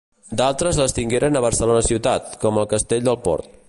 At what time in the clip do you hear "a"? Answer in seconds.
1.41-1.45